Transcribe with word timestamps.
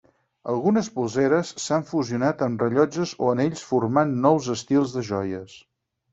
Algunes 0.51 0.87
polseres 0.95 1.51
s'han 1.63 1.85
fusionat 1.89 2.41
amb 2.47 2.65
rellotges 2.65 3.13
o 3.27 3.31
anells 3.35 3.63
formant 3.75 4.17
nous 4.27 4.51
estils 4.57 4.99
de 4.99 5.07
joies. 5.13 5.63